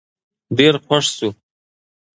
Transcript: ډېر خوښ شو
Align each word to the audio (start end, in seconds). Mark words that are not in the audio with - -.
ډېر 0.57 0.73
خوښ 0.85 1.05
شو 1.15 1.29